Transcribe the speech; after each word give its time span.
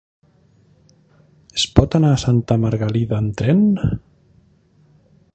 Es 1.59 1.65
pot 1.79 1.97
anar 1.99 2.09
a 2.15 2.21
Santa 2.23 2.57
Margalida 2.63 3.19
amb 3.19 3.37
tren? 3.43 3.61